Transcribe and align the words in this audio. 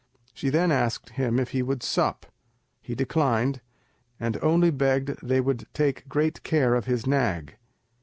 She 0.33 0.49
then 0.49 0.71
asked 0.71 1.11
him 1.11 1.37
if 1.37 1.51
he 1.51 1.61
would 1.61 1.83
sup. 1.83 2.25
He 2.81 2.95
declined, 2.95 3.61
and 4.19 4.35
only 4.41 4.71
begged 4.71 5.15
they 5.21 5.39
would 5.41 5.67
take 5.75 6.09
great 6.09 6.41
care 6.41 6.73
of 6.73 6.85
his 6.85 7.05
nag. 7.05 7.55